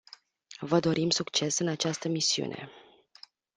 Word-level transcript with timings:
Vă 0.59 0.79
dorim 0.79 1.09
succes 1.09 1.59
în 1.59 1.67
această 1.67 2.07
misiune. 2.07 2.71